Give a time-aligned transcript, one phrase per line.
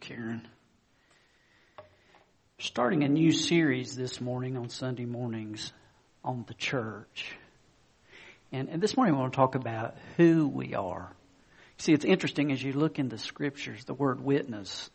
[0.00, 0.46] Karen.
[2.58, 5.72] Starting a new series this morning on Sunday mornings
[6.24, 7.32] on the church.
[8.52, 11.12] And, and this morning I want to talk about who we are.
[11.78, 14.90] See, it's interesting as you look in the scriptures, the word witness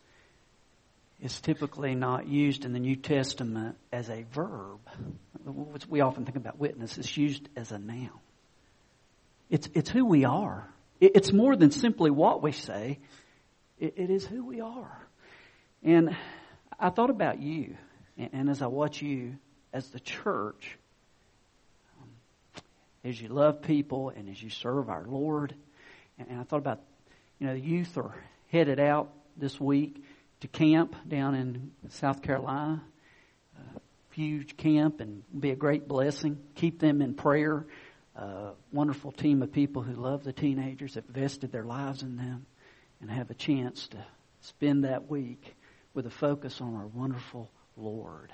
[1.21, 4.79] is typically not used in the New Testament as a verb.
[5.87, 6.97] We often think about witness.
[6.97, 8.09] It's used as a noun.
[9.49, 10.67] It's, it's who we are.
[10.99, 12.99] It's more than simply what we say.
[13.83, 15.07] It, it is who we are.
[15.83, 16.15] And
[16.79, 17.75] I thought about you,
[18.17, 19.35] and, and as I watch you
[19.73, 20.77] as the church,
[22.01, 22.07] um,
[23.03, 25.53] as you love people and as you serve our Lord,
[26.17, 26.79] and, and I thought about,
[27.39, 28.15] you know, the youth are
[28.53, 30.01] headed out this week
[30.39, 32.81] to camp down in South Carolina.
[34.11, 36.37] Huge camp and be a great blessing.
[36.55, 37.65] Keep them in prayer.
[38.15, 42.45] Uh, wonderful team of people who love the teenagers, have vested their lives in them
[43.03, 43.97] and have a chance to
[44.39, 45.57] spend that week
[45.93, 48.31] with a focus on our wonderful Lord.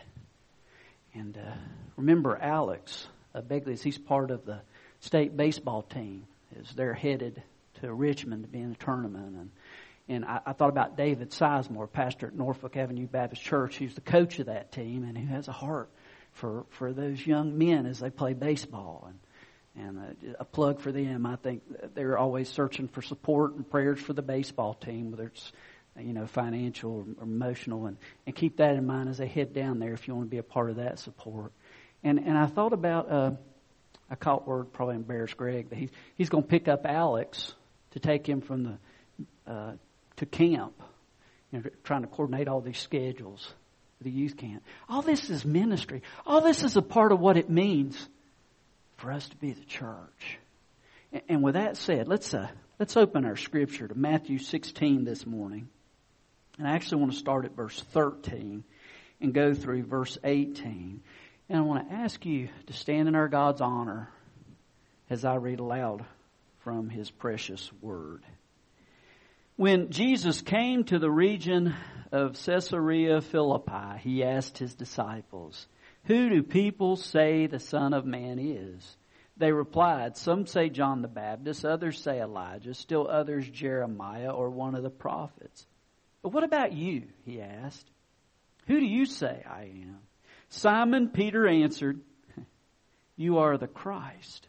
[1.15, 1.55] And uh,
[1.97, 4.61] remember Alex uh, Begley, he's part of the
[4.99, 6.27] state baseball team,
[6.59, 7.41] as they're headed
[7.81, 9.35] to Richmond to be in the tournament.
[9.35, 9.49] And
[10.07, 14.01] and I, I thought about David Sizemore, pastor at Norfolk Avenue Baptist Church, who's the
[14.01, 15.89] coach of that team and who has a heart
[16.33, 19.05] for for those young men as they play baseball.
[19.07, 19.19] And
[19.79, 21.25] and a, plug for them.
[21.25, 21.63] I think
[21.95, 25.51] they're always searching for support and prayers for the baseball team, whether it's
[25.97, 29.79] you know financial or emotional, and and keep that in mind as they head down
[29.79, 31.51] there if you want to be a part of that support.
[32.03, 33.31] And and I thought about uh,
[34.09, 37.53] I caught word probably embarrassed Greg, but he's he's going to pick up Alex
[37.91, 39.71] to take him from the uh,
[40.17, 40.73] to camp.
[41.51, 43.53] You know, trying to coordinate all these schedules
[44.01, 44.63] the youth camp.
[44.87, 46.03] All this is ministry.
[46.25, 48.07] All this is a part of what it means
[48.99, 50.39] for us to be the church.
[51.27, 52.47] And with that said, let's uh,
[52.77, 55.69] let's open our scripture to Matthew 16 this morning.
[56.57, 58.63] And I actually want to start at verse 13
[59.21, 61.01] and go through verse 18.
[61.47, 64.09] And I want to ask you to stand in our God's honor
[65.09, 66.05] as I read aloud
[66.59, 68.23] from his precious word.
[69.55, 71.73] When Jesus came to the region
[72.11, 75.67] of Caesarea Philippi, he asked his disciples,
[76.09, 78.97] who do people say the Son of Man is?
[79.37, 84.73] They replied, Some say John the Baptist, others say Elijah, still others Jeremiah or one
[84.73, 85.67] of the prophets.
[86.23, 87.03] But what about you?
[87.25, 87.87] He asked.
[88.65, 89.99] Who do you say I am?
[90.49, 92.01] Simon Peter answered,
[93.15, 94.47] You are the Christ,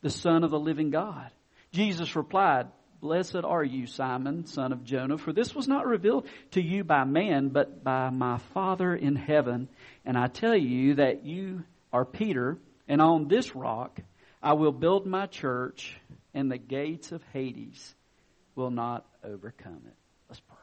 [0.00, 1.28] the Son of the living God.
[1.72, 2.68] Jesus replied,
[3.00, 7.04] Blessed are you, Simon, son of Jonah, for this was not revealed to you by
[7.04, 9.68] man, but by my Father in heaven.
[10.04, 14.00] And I tell you that you are Peter, and on this rock
[14.42, 15.96] I will build my church,
[16.34, 17.94] and the gates of Hades
[18.56, 19.96] will not overcome it.
[20.28, 20.56] Let's pray.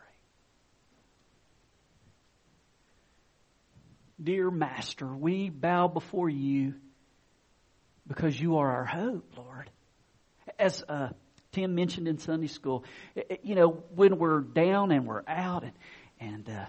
[4.21, 6.73] Dear Master, we bow before you
[8.07, 9.69] because you are our hope, Lord.
[10.59, 11.13] As a
[11.55, 12.83] Tim mentioned in Sunday school,
[13.41, 15.71] you know, when we're down and we're out and,
[16.19, 16.65] and, uh,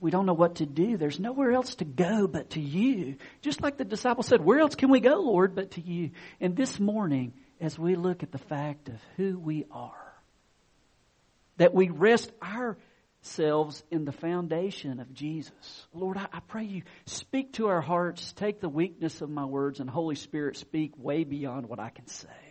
[0.00, 0.98] we don't know what to do.
[0.98, 3.16] There's nowhere else to go but to you.
[3.40, 6.10] Just like the disciples said, where else can we go, Lord, but to you?
[6.42, 10.12] And this morning, as we look at the fact of who we are,
[11.56, 15.86] that we rest ourselves in the foundation of Jesus.
[15.94, 19.80] Lord, I, I pray you speak to our hearts, take the weakness of my words,
[19.80, 22.47] and Holy Spirit speak way beyond what I can say.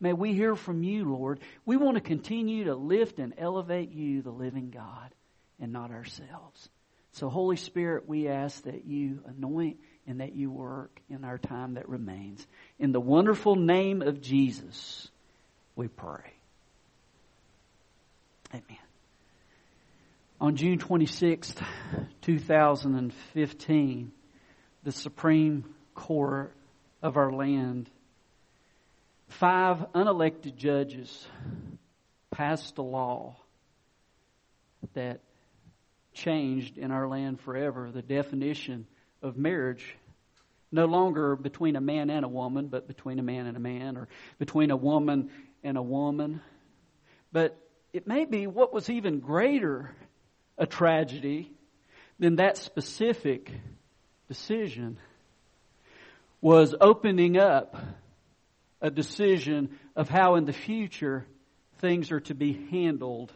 [0.00, 1.40] May we hear from you, Lord.
[1.64, 5.10] We want to continue to lift and elevate you, the living God,
[5.58, 6.68] and not ourselves.
[7.12, 11.74] So, Holy Spirit, we ask that you anoint and that you work in our time
[11.74, 12.46] that remains.
[12.78, 15.08] In the wonderful name of Jesus,
[15.74, 16.34] we pray.
[18.50, 18.78] Amen.
[20.38, 21.56] On June 26th,
[22.20, 24.12] 2015,
[24.84, 25.64] the Supreme
[25.94, 26.52] Court
[27.02, 27.88] of our land
[29.28, 31.26] five unelected judges
[32.30, 33.36] passed a law
[34.94, 35.20] that
[36.12, 38.86] changed in our land forever the definition
[39.22, 39.96] of marriage
[40.72, 43.96] no longer between a man and a woman, but between a man and a man,
[43.96, 44.08] or
[44.38, 45.30] between a woman
[45.62, 46.40] and a woman.
[47.32, 47.56] But
[47.92, 49.90] it may be what was even greater
[50.58, 51.52] a tragedy
[52.18, 53.50] than that specific
[54.28, 54.98] decision
[56.40, 57.76] was opening up
[58.86, 61.26] a decision of how in the future
[61.78, 63.32] things are to be handled.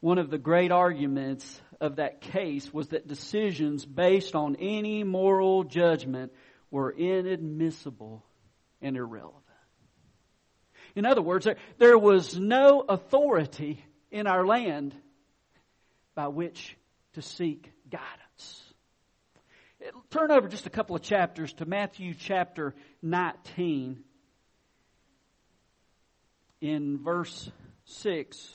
[0.00, 5.64] One of the great arguments of that case was that decisions based on any moral
[5.64, 6.32] judgment
[6.70, 8.24] were inadmissible
[8.80, 9.44] and irrelevant.
[10.96, 11.46] In other words,
[11.76, 14.94] there was no authority in our land
[16.14, 16.78] by which
[17.12, 18.62] to seek guidance.
[20.10, 24.02] Turn over just a couple of chapters to Matthew chapter 19
[26.60, 27.50] in verse
[27.84, 28.52] 6.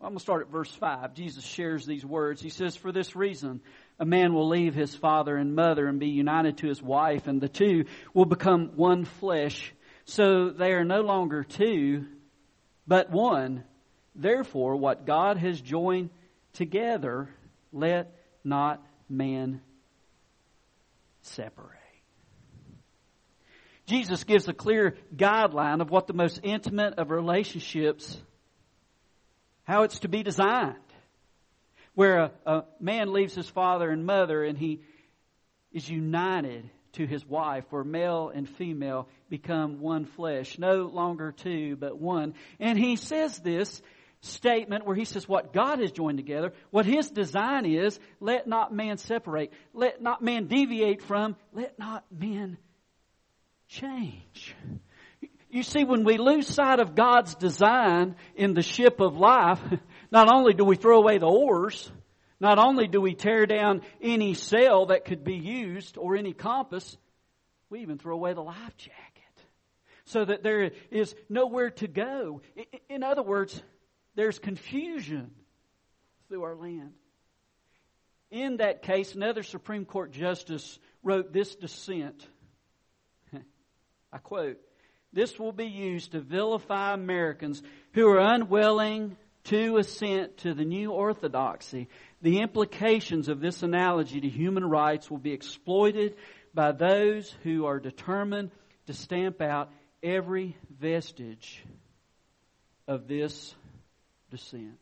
[0.00, 1.14] I'm going to start at verse 5.
[1.14, 2.42] Jesus shares these words.
[2.42, 3.60] He says, For this reason,
[4.00, 7.40] a man will leave his father and mother and be united to his wife, and
[7.40, 9.72] the two will become one flesh.
[10.04, 12.06] So they are no longer two,
[12.86, 13.62] but one.
[14.16, 16.10] Therefore, what God has joined
[16.52, 17.28] together,
[17.72, 19.60] let not man
[21.22, 21.78] separate.
[23.92, 28.16] Jesus gives a clear guideline of what the most intimate of relationships,
[29.64, 30.76] how it's to be designed.
[31.94, 34.80] Where a, a man leaves his father and mother and he
[35.72, 41.76] is united to his wife, where male and female become one flesh, no longer two,
[41.76, 42.32] but one.
[42.58, 43.82] And he says this
[44.22, 48.72] statement where he says what God has joined together, what his design is, let not
[48.72, 52.56] man separate, let not man deviate from, let not man
[53.72, 54.54] change.
[55.50, 59.60] You see, when we lose sight of God's design in the ship of life,
[60.10, 61.90] not only do we throw away the oars,
[62.40, 66.96] not only do we tear down any sail that could be used or any compass,
[67.70, 69.12] we even throw away the life jacket
[70.04, 72.42] so that there is nowhere to go.
[72.88, 73.62] In other words,
[74.14, 75.30] there's confusion
[76.28, 76.92] through our land.
[78.30, 82.26] In that case, another Supreme Court justice wrote this dissent.
[84.12, 84.58] I quote,
[85.12, 87.62] This will be used to vilify Americans
[87.94, 91.88] who are unwilling to assent to the new orthodoxy.
[92.20, 96.16] The implications of this analogy to human rights will be exploited
[96.54, 98.50] by those who are determined
[98.86, 99.70] to stamp out
[100.02, 101.64] every vestige
[102.86, 103.54] of this
[104.30, 104.78] dissent.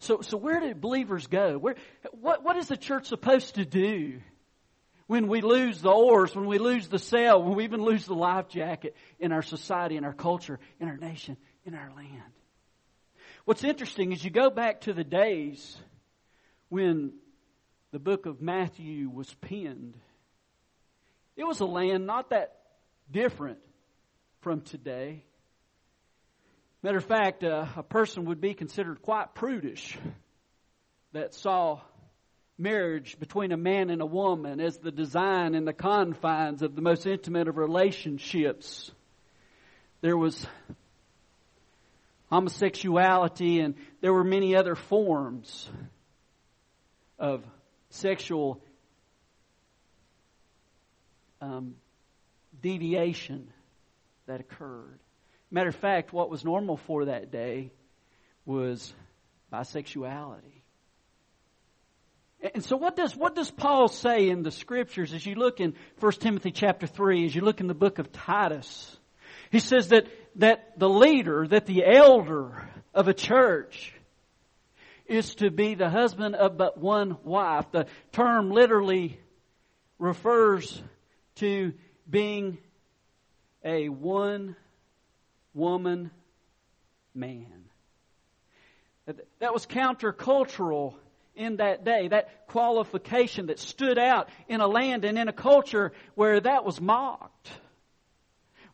[0.00, 1.56] So, so where do believers go?
[1.58, 1.76] Where,
[2.10, 4.20] what, what is the church supposed to do
[5.12, 8.14] when we lose the oars, when we lose the sail, when we even lose the
[8.14, 11.36] life jacket in our society, in our culture, in our nation,
[11.66, 12.32] in our land?
[13.44, 15.76] What's interesting is you go back to the days
[16.70, 17.12] when
[17.90, 19.98] the book of Matthew was penned.
[21.36, 22.56] It was a land not that
[23.10, 23.58] different
[24.40, 25.26] from today.
[26.82, 29.98] Matter of fact, uh, a person would be considered quite prudish
[31.12, 31.82] that saw
[32.58, 36.82] marriage between a man and a woman as the design and the confines of the
[36.82, 38.90] most intimate of relationships.
[40.00, 40.46] There was
[42.30, 45.68] homosexuality and there were many other forms
[47.18, 47.44] of
[47.90, 48.60] sexual
[51.40, 51.74] um,
[52.62, 53.48] deviation
[54.26, 54.98] that occurred.
[55.50, 57.70] Matter of fact, what was normal for that day
[58.46, 58.94] was
[59.52, 60.51] bisexuality.
[62.54, 65.74] And so what does, what does Paul say in the scriptures as you look in
[66.00, 68.96] 1 Timothy chapter 3, as you look in the book of Titus?
[69.50, 70.06] He says that,
[70.36, 73.94] that the leader, that the elder of a church
[75.06, 77.66] is to be the husband of but one wife.
[77.70, 79.20] The term literally
[79.98, 80.82] refers
[81.36, 81.74] to
[82.10, 82.58] being
[83.64, 84.56] a one
[85.54, 86.10] woman,
[87.14, 87.46] man.
[89.38, 90.94] That was countercultural
[91.34, 92.08] in that day.
[92.08, 96.80] That qualification that stood out in a land and in a culture where that was
[96.80, 97.50] mocked.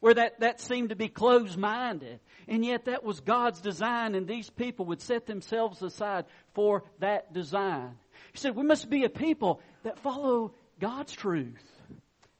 [0.01, 2.21] Where that, that seemed to be closed minded.
[2.47, 7.33] And yet that was God's design and these people would set themselves aside for that
[7.33, 7.97] design.
[8.33, 11.65] He said, we must be a people that follow God's truth.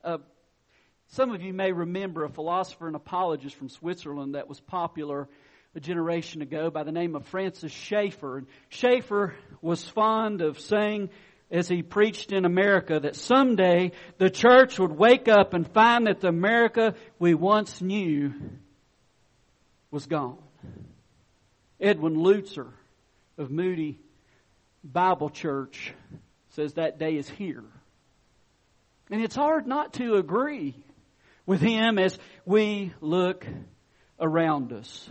[0.05, 0.19] Uh,
[1.09, 5.29] some of you may remember a philosopher and apologist from Switzerland that was popular
[5.75, 8.39] a generation ago by the name of Francis Schaeffer.
[8.39, 11.11] And Schaeffer was fond of saying,
[11.51, 16.21] as he preached in America, that someday the church would wake up and find that
[16.21, 18.35] the America we once knew
[19.91, 20.39] was gone.
[21.83, 22.69] Erwin Lutzer
[23.37, 23.99] of Moody
[24.83, 25.95] Bible Church
[26.51, 27.65] says that day is here.
[29.11, 30.75] And it's hard not to agree
[31.47, 33.47] with Him as we look
[34.21, 35.09] around us.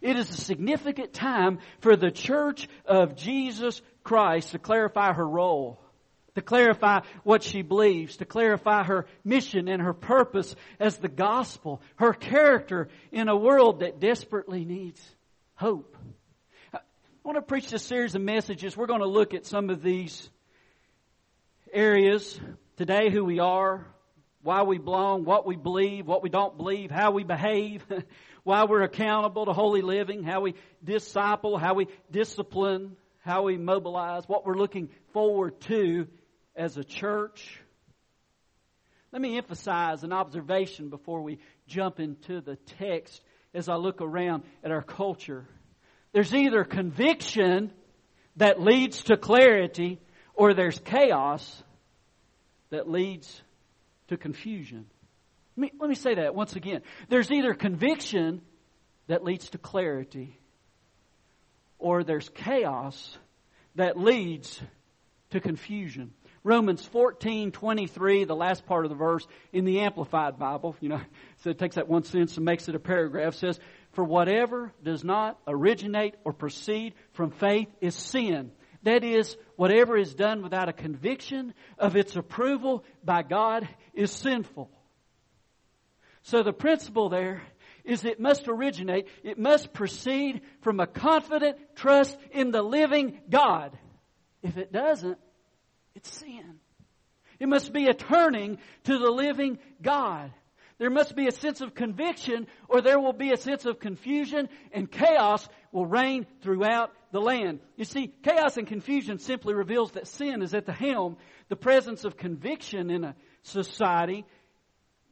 [0.00, 5.80] It is a significant time for the church of Jesus Christ to clarify her role,
[6.34, 11.82] to clarify what she believes, to clarify her mission and her purpose as the gospel,
[11.96, 15.02] her character in a world that desperately needs
[15.54, 15.96] hope.
[16.72, 16.78] I
[17.24, 18.76] want to preach this series of messages.
[18.76, 20.30] We're going to look at some of these
[21.72, 22.40] areas
[22.76, 23.86] today, who we are,
[24.42, 27.84] why we belong, what we believe, what we don't believe, how we behave,
[28.48, 34.22] why we're accountable to holy living, how we disciple, how we discipline, how we mobilize,
[34.26, 36.06] what we're looking forward to
[36.56, 37.60] as a church.
[39.12, 44.44] Let me emphasize an observation before we jump into the text as I look around
[44.64, 45.46] at our culture.
[46.14, 47.70] There's either conviction
[48.36, 50.00] that leads to clarity
[50.32, 51.62] or there's chaos
[52.70, 53.42] that leads
[54.06, 54.86] to confusion.
[55.58, 56.82] Let me, let me say that once again.
[57.08, 58.42] There's either conviction
[59.08, 60.38] that leads to clarity
[61.80, 63.18] or there's chaos
[63.74, 64.62] that leads
[65.30, 66.12] to confusion.
[66.44, 71.00] Romans 14, 23, the last part of the verse in the Amplified Bible, you know,
[71.38, 73.58] so it takes that one sentence and makes it a paragraph, says,
[73.94, 78.52] For whatever does not originate or proceed from faith is sin.
[78.84, 84.70] That is, whatever is done without a conviction of its approval by God is sinful.
[86.28, 87.40] So the principle there
[87.84, 93.78] is it must originate, it must proceed from a confident trust in the living God.
[94.42, 95.16] If it doesn't,
[95.94, 96.60] it's sin.
[97.40, 100.30] It must be a turning to the living God.
[100.76, 104.50] There must be a sense of conviction or there will be a sense of confusion
[104.70, 107.60] and chaos will reign throughout the land.
[107.76, 111.16] You see, chaos and confusion simply reveals that sin is at the helm.
[111.48, 114.26] The presence of conviction in a society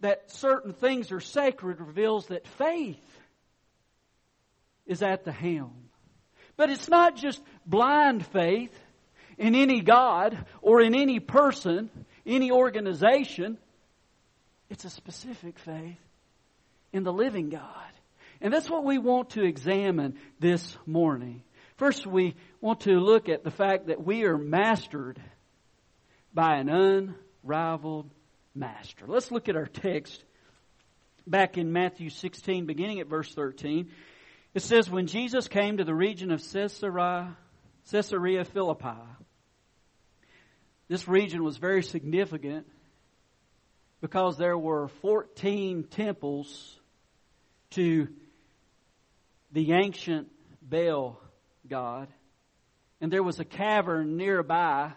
[0.07, 3.19] that certain things are sacred reveals that faith
[4.87, 5.89] is at the helm.
[6.57, 8.73] But it's not just blind faith
[9.37, 11.91] in any God or in any person,
[12.25, 13.59] any organization.
[14.71, 15.99] It's a specific faith
[16.93, 17.91] in the living God.
[18.41, 21.43] And that's what we want to examine this morning.
[21.79, 25.21] First, we want to look at the fact that we are mastered
[26.33, 28.09] by an unrivaled
[28.57, 29.05] master.
[29.07, 30.25] Let's look at our text
[31.27, 33.91] back in Matthew 16, beginning at verse 13.
[34.55, 37.37] It says, When Jesus came to the region of Caesarea,
[37.91, 39.03] Caesarea Philippi,
[40.89, 42.67] this region was very significant
[44.01, 46.79] because there were 14 temples
[47.71, 48.09] to
[49.53, 50.29] the ancient
[50.63, 51.21] Baal
[51.69, 52.09] god.
[53.01, 54.93] And there was a cavern nearby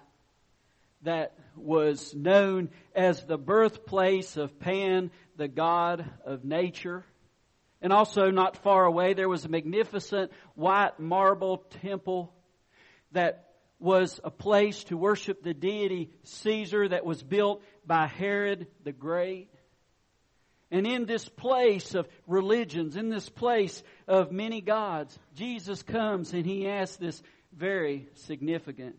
[1.04, 7.06] that was known as the birthplace of Pan, the god of nature.
[7.82, 12.34] And also, not far away, there was a magnificent white marble temple
[13.12, 13.46] that
[13.80, 19.50] was a place to worship the deity Caesar that was built by Herod the Great.
[20.72, 26.46] And in this place of religions, in this place of many gods, Jesus comes and
[26.46, 27.24] he asks this
[27.54, 28.98] very significant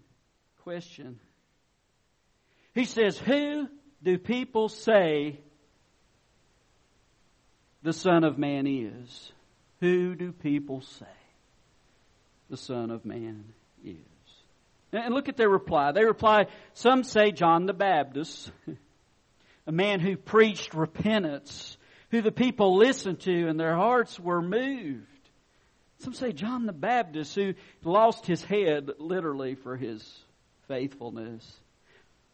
[0.64, 1.21] question.
[2.75, 3.69] He says, Who
[4.03, 5.41] do people say
[7.83, 9.33] the Son of Man is?
[9.81, 11.07] Who do people say
[12.49, 13.45] the Son of Man
[13.85, 13.97] is?
[14.93, 15.93] And look at their reply.
[15.93, 18.50] They reply, some say John the Baptist,
[19.67, 21.77] a man who preached repentance,
[22.11, 25.07] who the people listened to and their hearts were moved.
[25.99, 30.03] Some say John the Baptist, who lost his head literally for his
[30.67, 31.61] faithfulness.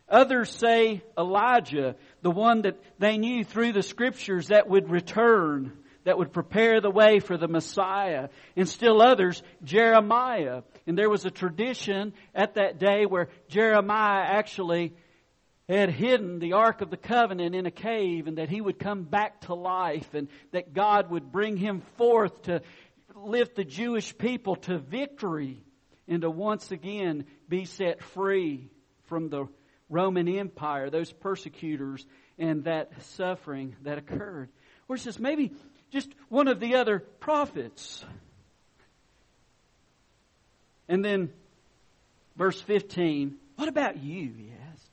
[0.08, 5.72] Others say Elijah, the one that they knew through the scriptures that would return,
[6.04, 8.28] that would prepare the way for the Messiah.
[8.54, 10.62] And still others, Jeremiah.
[10.86, 14.94] And there was a tradition at that day where Jeremiah actually
[15.68, 19.02] had hidden the Ark of the Covenant in a cave and that he would come
[19.02, 22.62] back to life and that God would bring him forth to
[23.16, 25.64] lift the Jewish people to victory
[26.06, 28.68] and to once again be set free
[29.06, 29.48] from the
[29.88, 32.05] Roman Empire, those persecutors,
[32.38, 34.49] and that suffering that occurred.
[34.88, 35.52] Or it's just maybe
[35.90, 38.05] just one of the other prophets.
[40.88, 41.33] And then,
[42.37, 44.90] verse 15, what about you, he asked.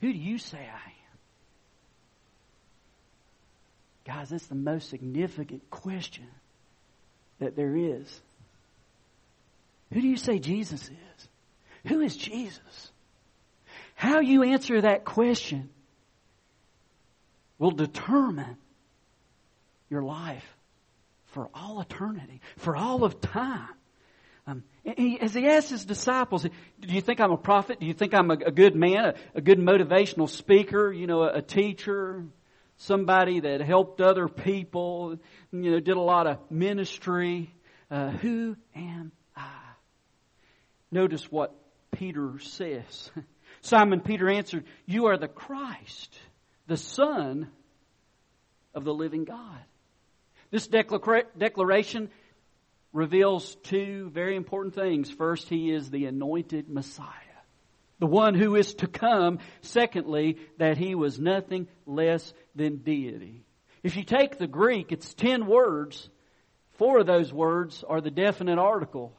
[0.00, 1.00] Who do you say I am?
[4.06, 6.26] Guys, that's the most significant question
[7.38, 8.20] that there is.
[9.92, 11.28] Who do you say Jesus is?
[11.86, 12.90] Who is Jesus?
[14.00, 15.68] How you answer that question
[17.58, 18.56] will determine
[19.90, 20.56] your life
[21.26, 23.68] for all eternity, for all of time.
[24.46, 27.78] Um, he, as he asked his disciples, do you think I'm a prophet?
[27.78, 31.24] Do you think I'm a, a good man, a, a, good motivational speaker, you know,
[31.24, 32.24] a, a, teacher,
[32.78, 35.18] somebody that helped other people,
[35.52, 37.52] you know, did a lot of ministry?
[37.90, 39.50] Uh, who am I?
[40.90, 41.54] Notice what
[41.92, 43.10] Peter says.
[43.62, 46.16] Simon Peter answered, You are the Christ,
[46.66, 47.48] the Son
[48.74, 49.60] of the living God.
[50.50, 52.10] This declaration
[52.92, 55.10] reveals two very important things.
[55.10, 57.06] First, he is the anointed Messiah,
[57.98, 59.38] the one who is to come.
[59.62, 63.44] Secondly, that he was nothing less than deity.
[63.82, 66.08] If you take the Greek, it's ten words.
[66.72, 69.14] Four of those words are the definite article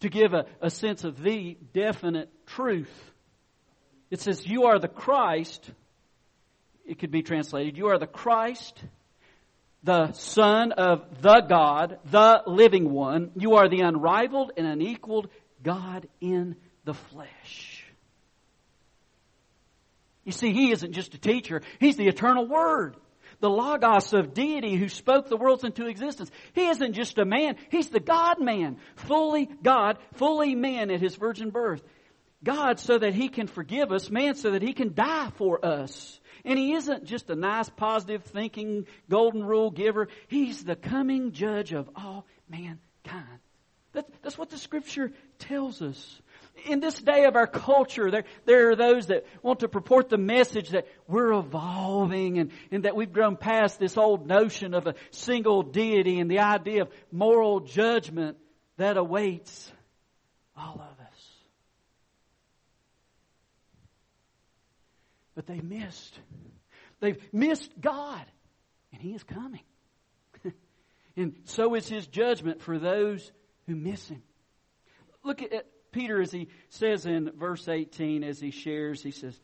[0.00, 3.11] to give a, a sense of the definite truth.
[4.12, 5.68] It says, You are the Christ.
[6.84, 8.78] It could be translated, You are the Christ,
[9.82, 13.30] the Son of the God, the living one.
[13.36, 15.30] You are the unrivaled and unequaled
[15.62, 17.86] God in the flesh.
[20.24, 22.96] You see, He isn't just a teacher, He's the eternal Word.
[23.40, 26.30] The Logos of deity who spoke the worlds into existence.
[26.52, 28.76] He isn't just a man, He's the God man.
[28.94, 31.82] Fully God, fully man at His virgin birth.
[32.44, 36.20] God so that He can forgive us, man so that He can die for us.
[36.44, 40.08] And he isn't just a nice, positive thinking, golden rule giver.
[40.28, 43.38] He's the coming judge of all mankind.
[43.92, 46.20] That's, that's what the scripture tells us.
[46.66, 50.18] In this day of our culture, there, there are those that want to purport the
[50.18, 54.94] message that we're evolving and, and that we've grown past this old notion of a
[55.10, 58.36] single deity and the idea of moral judgment
[58.78, 59.70] that awaits
[60.56, 60.91] all of us.
[65.34, 66.18] But they missed
[67.02, 68.24] They've missed God,
[68.92, 69.62] and He is coming.
[71.16, 73.30] and so is His judgment for those
[73.66, 74.22] who miss Him.
[75.24, 79.38] Look at Peter as he says in verse 18, as he shares, he says,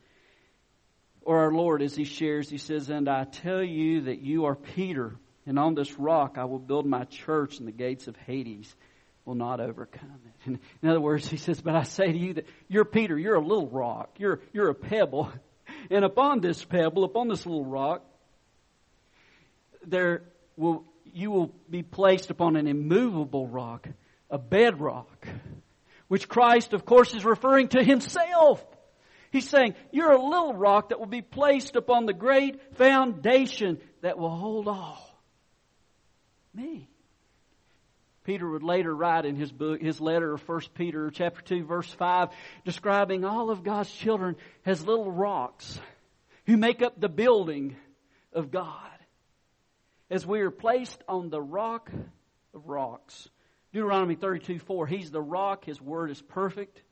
[1.21, 4.55] or our Lord as he shares, he says, And I tell you that you are
[4.55, 5.15] Peter,
[5.45, 8.73] and on this rock I will build my church, and the gates of Hades
[9.25, 10.47] will not overcome it.
[10.47, 13.35] And in other words, he says, But I say to you that you're Peter, you're
[13.35, 15.31] a little rock, you're, you're a pebble,
[15.89, 18.03] and upon this pebble, upon this little rock,
[19.85, 20.23] there
[20.57, 23.87] will, you will be placed upon an immovable rock,
[24.29, 25.27] a bedrock,
[26.07, 28.65] which Christ, of course, is referring to himself.
[29.31, 34.17] He's saying, You're a little rock that will be placed upon the great foundation that
[34.17, 35.05] will hold all.
[36.53, 36.88] Me.
[38.29, 41.91] Peter would later write in his book, his letter of 1 Peter chapter 2 verse
[41.93, 42.29] 5,
[42.63, 44.35] describing all of God's children
[44.67, 45.79] as little rocks
[46.45, 47.75] who make up the building
[48.31, 48.91] of God.
[50.11, 51.89] As we are placed on the rock
[52.53, 53.27] of rocks.
[53.73, 56.83] Deuteronomy 32 4, He's the rock, His word is perfect.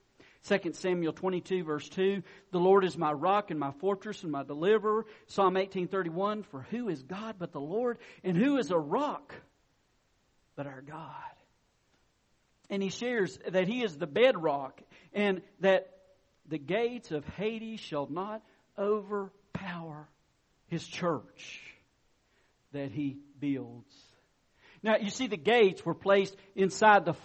[0.47, 4.41] 2 Samuel 22 verse 2, the Lord is my rock and my fortress and my
[4.41, 5.05] deliverer.
[5.27, 7.99] Psalm 1831, for who is God but the Lord?
[8.23, 9.35] And who is a rock
[10.57, 11.13] but our God.
[12.69, 14.81] And he shares that he is the bedrock
[15.13, 15.89] and that
[16.49, 18.41] the gates of Hades shall not
[18.77, 20.09] overpower
[20.67, 21.61] his church
[22.73, 23.95] that he builds.
[24.83, 27.15] Now, you see, the gates were placed inside the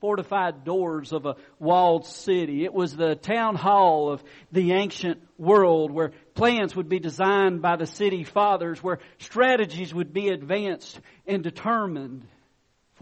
[0.00, 2.64] fortified doors of a walled city.
[2.64, 7.76] It was the town hall of the ancient world where plans would be designed by
[7.76, 12.26] the city fathers, where strategies would be advanced and determined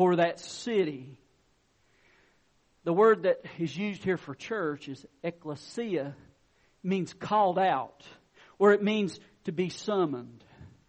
[0.00, 1.18] for that city.
[2.84, 6.16] The word that is used here for church is ecclesia,
[6.82, 8.02] means called out,
[8.58, 10.42] or it means to be summoned.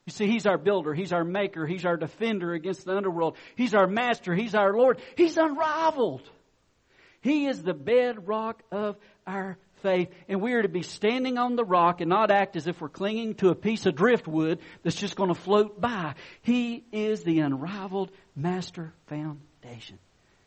[0.05, 3.73] You see, He's our builder, He's our maker, He's our defender against the underworld, He's
[3.73, 6.23] our master, He's our Lord, He's unrivaled.
[7.19, 8.95] He is the bedrock of
[9.27, 12.67] our faith, and we are to be standing on the rock and not act as
[12.67, 16.15] if we're clinging to a piece of driftwood that's just going to float by.
[16.41, 19.99] He is the unrivaled master foundation.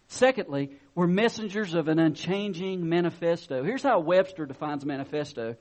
[0.08, 3.64] Secondly, we're messengers of an unchanging manifesto.
[3.64, 5.56] Here's how Webster defines manifesto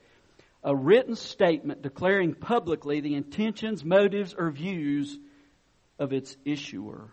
[0.64, 5.18] a written statement declaring publicly the intentions, motives, or views
[5.98, 7.10] of its issuer.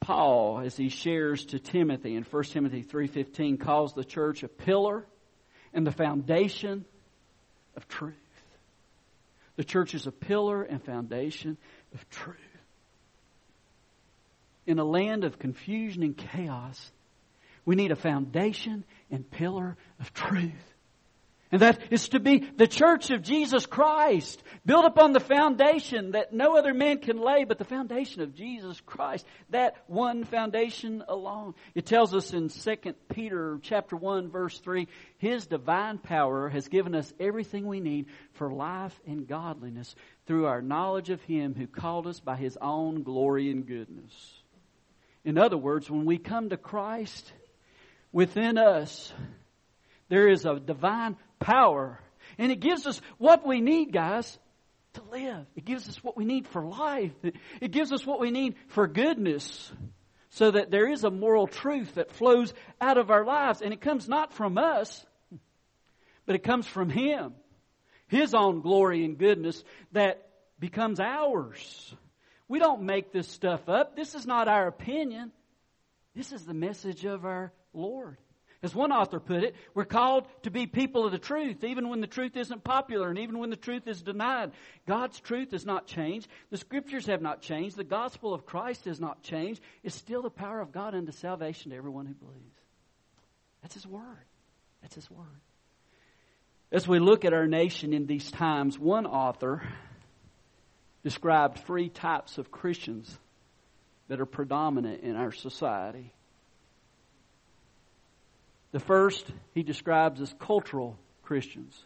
[0.00, 5.06] Paul, as he shares to Timothy in 1 Timothy 3.15, calls the church a pillar
[5.74, 6.84] and the foundation
[7.76, 8.14] of truth.
[9.56, 11.58] The church is a pillar and foundation
[11.92, 12.38] of truth.
[14.66, 16.90] In a land of confusion and chaos,
[17.66, 20.73] we need a foundation and pillar of truth.
[21.54, 26.32] And that is to be the church of Jesus Christ, built upon the foundation that
[26.32, 29.24] no other man can lay but the foundation of Jesus Christ.
[29.50, 31.54] That one foundation alone.
[31.76, 34.88] It tells us in 2 Peter chapter 1 verse 3,
[35.18, 39.94] His divine power has given us everything we need for life and godliness
[40.26, 44.42] through our knowledge of Him who called us by His own glory and goodness.
[45.24, 47.32] In other words, when we come to Christ,
[48.10, 49.12] within us,
[50.08, 52.00] there is a divine power.
[52.38, 54.38] And it gives us what we need, guys,
[54.94, 55.46] to live.
[55.54, 57.12] It gives us what we need for life.
[57.60, 59.70] It gives us what we need for goodness.
[60.34, 63.62] so that there is a moral truth that flows out of our lives.
[63.62, 65.06] And it comes not from us,
[66.26, 67.34] but it comes from Him.
[68.08, 70.26] His own glory and goodness that
[70.58, 71.94] becomes ours.
[72.48, 73.94] We don't make this stuff up.
[73.94, 75.30] This is not our opinion.
[76.16, 78.18] This is the message of our Lord.
[78.64, 82.00] As one author put it, we're called to be people of the truth, even when
[82.00, 84.52] the truth isn't popular and even when the truth is denied.
[84.86, 86.28] God's truth has not changed.
[86.48, 87.76] The scriptures have not changed.
[87.76, 89.60] The gospel of Christ has not changed.
[89.82, 92.56] It's still the power of God unto salvation to everyone who believes.
[93.60, 94.24] That's His Word.
[94.80, 95.42] That's His Word.
[96.72, 99.62] As we look at our nation in these times, one author
[101.02, 103.18] described three types of Christians
[104.08, 106.14] that are predominant in our society.
[108.74, 111.80] The first he describes as cultural Christians.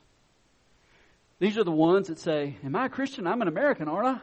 [1.39, 3.27] These are the ones that say, Am I a Christian?
[3.27, 4.21] I'm an American, aren't I?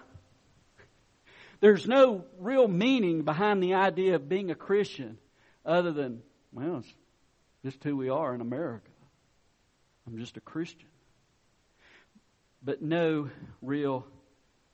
[1.59, 5.19] There's no real meaning behind the idea of being a Christian
[5.63, 6.91] other than, well, it's
[7.63, 8.89] just who we are in America.
[10.07, 10.89] I'm just a Christian.
[12.63, 13.29] But no
[13.61, 14.07] real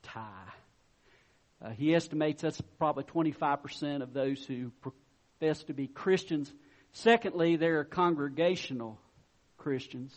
[0.03, 0.53] tie.
[1.61, 6.49] Uh, he estimates that's probably 25% of those who profess to be Christians
[6.93, 8.99] Secondly, they're congregational
[9.57, 10.15] Christians.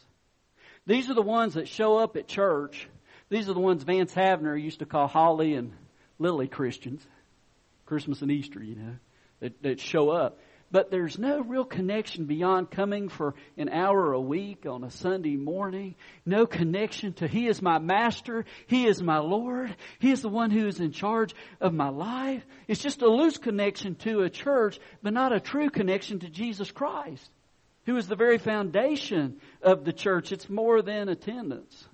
[0.87, 2.89] These are the ones that show up at church.
[3.31, 5.73] These are the ones Vance Havner used to call Holly and
[6.19, 7.07] Lily Christians.
[7.87, 8.97] Christmas and Easter, you know,
[9.41, 10.39] that, that show up
[10.75, 15.37] but there's no real connection beyond coming for an hour a week on a Sunday
[15.37, 15.95] morning.
[16.27, 18.45] No connection to He is my Master.
[18.67, 19.73] He is my Lord.
[20.01, 22.45] He is the one who is in charge of my life.
[22.67, 26.73] It's just a loose connection to a church, but not a true connection to Jesus
[26.73, 27.31] Christ,
[27.87, 30.33] who is the very foundation of the church.
[30.33, 31.87] It's more than attendance.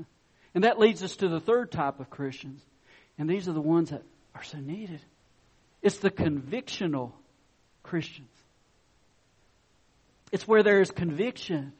[0.54, 2.62] And that leads us to the third type of Christians.
[3.18, 5.02] And these are the ones that are so needed.
[5.82, 7.12] It's the convictional
[7.82, 8.30] Christians.
[10.32, 11.72] It's where there is conviction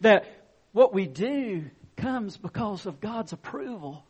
[0.00, 0.24] that
[0.72, 4.04] what we do comes because of God's approval.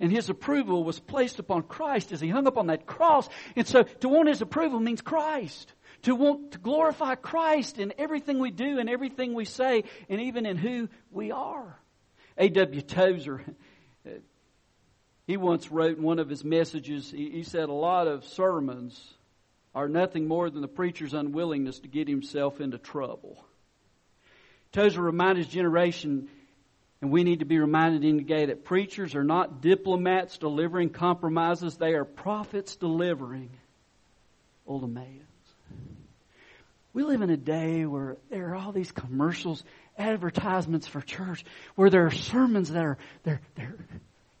[0.00, 3.28] And His approval was placed upon Christ as He hung up on that cross.
[3.56, 5.72] And so to want His approval means Christ.
[6.02, 10.46] To want to glorify Christ in everything we do and everything we say and even
[10.46, 11.78] in who we are.
[12.36, 12.82] A.W.
[12.82, 13.44] Tozer,
[15.26, 19.14] he once wrote in one of his messages, he said a lot of sermons
[19.74, 23.44] are nothing more than the preacher's unwillingness to get himself into trouble.
[24.72, 26.28] Tozer reminded his generation,
[27.00, 30.90] and we need to be reminded in the day that preachers are not diplomats delivering
[30.90, 33.50] compromises, they are prophets delivering
[34.66, 35.24] ultimatums.
[36.92, 39.62] We live in a day where there are all these commercials,
[39.96, 41.44] advertisements for church,
[41.76, 43.76] where there are sermons that are they're, they're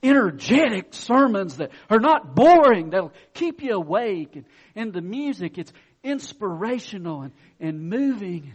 [0.02, 4.36] energetic sermons that are not boring, that'll keep you awake.
[4.36, 8.54] And, and the music, it's inspirational and, and moving.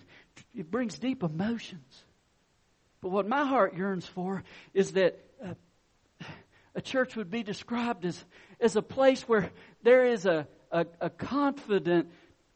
[0.56, 2.04] It brings deep emotions.
[3.02, 5.54] But what my heart yearns for is that uh,
[6.76, 8.24] a church would be described as,
[8.60, 9.52] as a place where
[9.84, 12.10] there is a, a, a confident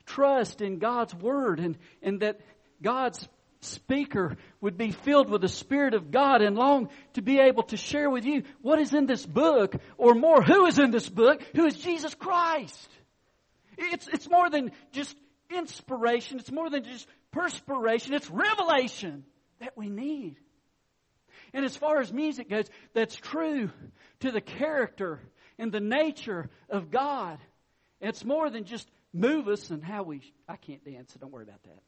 [0.06, 2.40] trust in God's Word and, and that
[2.82, 3.28] God's
[3.68, 7.78] speaker would be filled with the Spirit of God and long to be able to
[7.78, 11.44] share with you what is in this book, or more, who is in this book,
[11.56, 12.90] who is Jesus Christ.
[13.78, 15.16] It's, it's more than just
[15.50, 19.24] inspiration, it's more than just perspiration, it's revelation
[19.60, 20.38] that we need.
[21.54, 23.70] And as far as music goes, that's true
[24.20, 25.22] to the character
[25.58, 27.40] and the nature of God.
[28.02, 31.44] it's more than just move us and how we, I can't dance, so don't worry
[31.44, 31.82] about that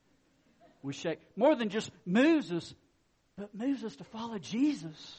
[0.82, 1.20] we shake.
[1.36, 2.74] More than just moves us,
[3.38, 5.18] but moves us to follow Jesus.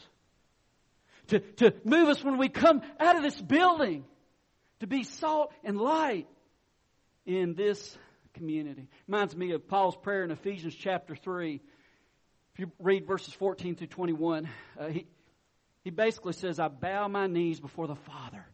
[1.29, 4.05] To, to move us when we come out of this building.
[4.81, 6.27] To be salt and light
[7.27, 7.97] in this
[8.35, 8.89] community.
[9.07, 11.61] Reminds me of Paul's prayer in Ephesians chapter 3.
[12.55, 15.07] If you read verses 14 through 21, uh, he,
[15.85, 18.45] he basically says, I bow my knees before the Father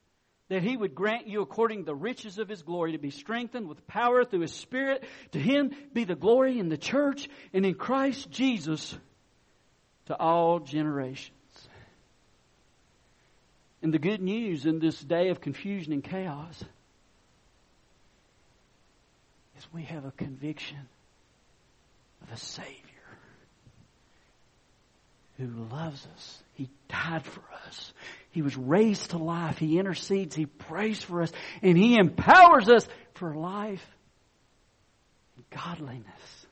[0.49, 3.69] that he would grant you according to the riches of his glory to be strengthened
[3.69, 5.03] with power through his spirit.
[5.33, 8.97] To him be the glory in the church and in christ jesus
[10.07, 11.33] to all generations.
[13.83, 16.65] And the good news in this day of confusion and chaos
[19.59, 20.89] is we have a conviction
[22.23, 22.73] of a savior
[25.39, 26.43] who loves us.
[26.55, 27.93] He died for us.
[28.37, 29.57] He was raised to life.
[29.57, 30.37] He intercedes.
[30.37, 31.33] He prays for us.
[31.62, 33.83] And He empowers us for life
[35.37, 36.46] and godliness.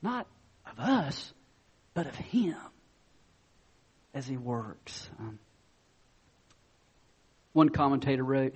[0.00, 0.28] Not
[0.70, 1.32] of us,
[1.94, 2.54] but of Him
[4.14, 5.10] as He works.
[5.18, 5.40] Um,
[7.54, 8.54] one commentator wrote,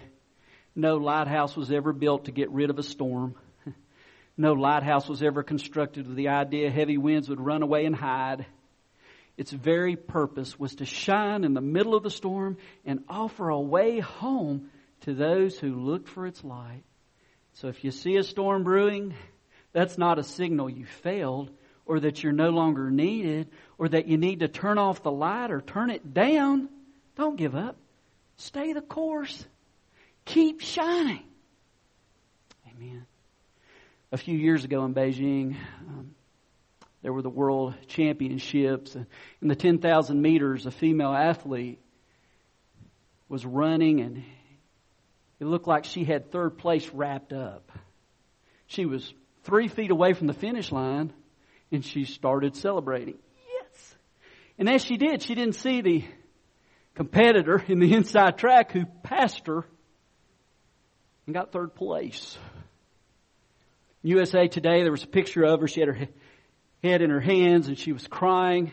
[0.77, 3.35] No lighthouse was ever built to get rid of a storm.
[4.41, 8.47] No lighthouse was ever constructed with the idea heavy winds would run away and hide.
[9.39, 13.59] Its very purpose was to shine in the middle of the storm and offer a
[13.59, 14.69] way home
[15.03, 16.83] to those who looked for its light.
[17.55, 19.15] So if you see a storm brewing,
[19.73, 21.51] that's not a signal you failed
[21.87, 23.49] or that you're no longer needed
[23.79, 26.69] or that you need to turn off the light or turn it down.
[27.17, 27.77] Don't give up.
[28.37, 29.47] Stay the course.
[30.27, 31.23] Keep shining.
[32.69, 33.07] Amen
[34.11, 36.15] a few years ago in Beijing, um,
[37.03, 38.97] there were the world championships.
[39.41, 41.81] In the 10,000 meters, a female athlete
[43.29, 44.25] was running and
[45.41, 47.71] it looked like she had third place wrapped up.
[48.67, 49.13] She was
[49.45, 51.13] three feet away from the finish line
[51.71, 53.19] and she started celebrating.
[53.47, 53.97] Yes!
[54.59, 56.05] And as she did, she didn't see the
[56.95, 59.65] competitor in the inside track who passed her
[61.27, 62.37] and got third place.
[64.03, 65.69] USA Today, there was a picture of her.
[65.69, 66.09] She had her
[66.83, 68.73] head in her hands and she was crying.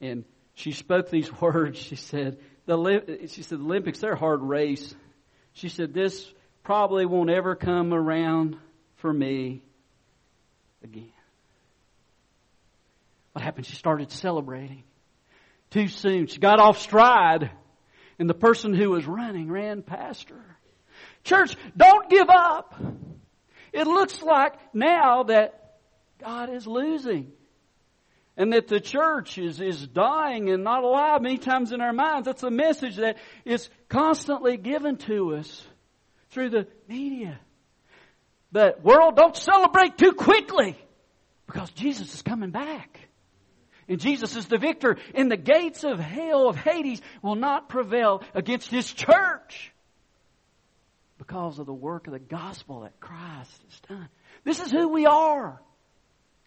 [0.00, 1.78] And she spoke these words.
[1.78, 4.94] She said, the, she said, the Olympics, they're a hard race.
[5.52, 6.30] She said, this
[6.62, 8.56] probably won't ever come around
[8.96, 9.62] for me
[10.82, 11.10] again.
[13.32, 13.66] What happened?
[13.66, 14.84] She started celebrating.
[15.70, 16.28] Too soon.
[16.28, 17.50] She got off stride
[18.18, 20.56] and the person who was running ran past her.
[21.24, 22.74] Church, don't give up.
[23.72, 25.63] It looks like now that
[26.24, 27.32] God is losing.
[28.36, 32.26] And that the church is, is dying and not alive many times in our minds.
[32.26, 35.64] That's a message that is constantly given to us
[36.30, 37.38] through the media.
[38.50, 40.76] But world, don't celebrate too quickly
[41.46, 42.98] because Jesus is coming back.
[43.88, 48.22] And Jesus is the victor and the gates of hell of Hades will not prevail
[48.34, 49.72] against His church
[51.18, 54.08] because of the work of the gospel that Christ has done.
[54.42, 55.60] This is who we are.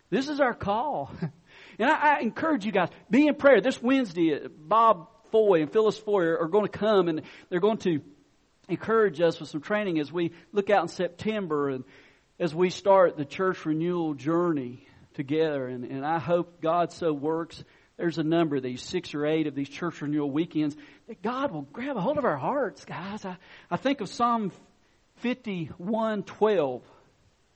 [0.10, 1.12] This is our call.
[1.80, 3.62] And I, I encourage you guys, be in prayer.
[3.62, 8.02] This Wednesday, Bob Foy and Phyllis Foy are going to come and they're going to
[8.68, 11.84] encourage us with some training as we look out in September and
[12.40, 15.68] as we start the church renewal journey together.
[15.68, 17.64] And, and I hope God so works.
[17.98, 20.76] There's a number of these, six or eight of these church renewal weekends,
[21.08, 23.26] that God will grab a hold of our hearts, guys.
[23.26, 23.38] I,
[23.70, 24.52] I think of Psalm
[25.24, 26.82] 51:12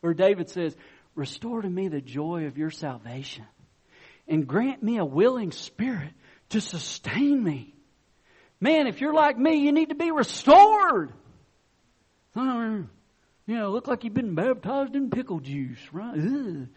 [0.02, 0.76] where David says,
[1.16, 3.46] "Restore to me the joy of your salvation
[4.28, 6.14] and grant me a willing spirit
[6.50, 7.76] to sustain me."
[8.60, 11.12] Man, if you're like me, you need to be restored.
[12.36, 16.18] You know, look like you've been baptized in pickle juice, right?
[16.18, 16.68] Ugh.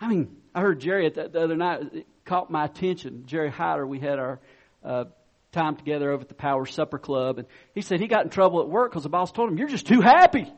[0.00, 1.80] I mean, I heard Jerry the, the other night.
[1.92, 3.24] It caught my attention.
[3.26, 4.40] Jerry Hyder, we had our
[4.84, 5.04] uh,
[5.52, 8.60] time together over at the Power Supper Club, and he said he got in trouble
[8.60, 10.52] at work because the boss told him, "You're just too happy.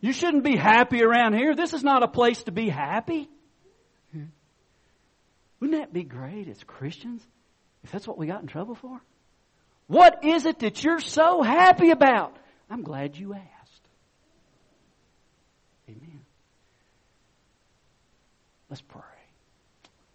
[0.00, 1.54] You shouldn't be happy around here.
[1.54, 3.28] This is not a place to be happy."
[5.60, 7.22] Wouldn't that be great as Christians
[7.84, 9.00] if that's what we got in trouble for?
[9.86, 12.36] What is it that you're so happy about?
[12.70, 13.88] I'm glad you asked.
[15.88, 16.20] Amen.
[18.70, 19.02] Let's pray.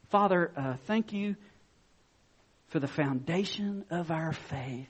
[0.10, 1.36] Father, uh, thank you
[2.68, 4.90] for the foundation of our faith.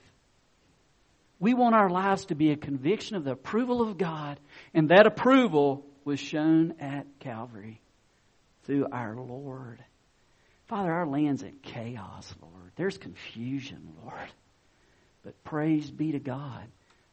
[1.38, 4.40] We want our lives to be a conviction of the approval of God,
[4.72, 7.80] and that approval was shown at Calvary
[8.64, 9.82] through our Lord.
[10.66, 12.72] Father, our land's in chaos, Lord.
[12.76, 14.30] There's confusion, Lord.
[15.24, 16.64] But praise be to God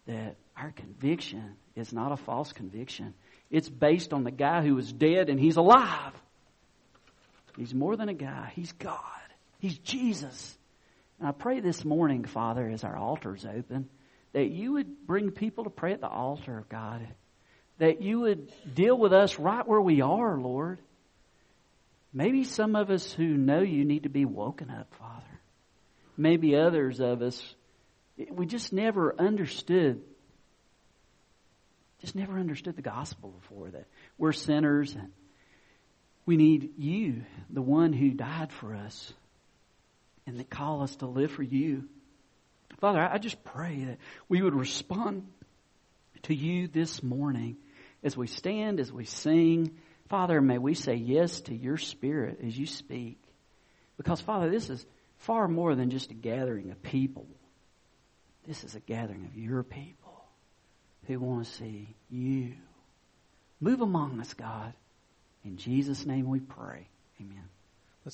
[0.08, 3.14] that our conviction is not a false conviction.
[3.50, 6.14] It's based on the guy who was dead and he's alive.
[7.58, 8.52] He's more than a guy.
[8.56, 9.00] He's God.
[9.60, 10.58] He's Jesus.
[11.20, 13.90] And I pray this morning, Father, as our altar's open,
[14.34, 17.08] that you would bring people to pray at the altar of God.
[17.80, 20.80] That you would deal with us right where we are, Lord.
[22.12, 25.24] Maybe some of us who know you need to be woken up, Father.
[26.16, 27.56] Maybe others of us,
[28.30, 30.02] we just never understood,
[32.02, 33.88] just never understood the gospel before that
[34.20, 35.12] we're sinners and
[36.26, 39.12] we need you, the one who died for us
[40.26, 41.84] and that call us to live for you.
[42.84, 45.26] Father, I just pray that we would respond
[46.24, 47.56] to you this morning
[48.04, 49.78] as we stand, as we sing.
[50.10, 53.24] Father, may we say yes to your spirit as you speak.
[53.96, 54.86] Because, Father, this is
[55.20, 57.26] far more than just a gathering of people.
[58.46, 60.26] This is a gathering of your people
[61.08, 62.56] who want to see you.
[63.62, 64.74] Move among us, God.
[65.46, 66.90] In Jesus' name we pray.
[67.22, 67.48] Amen.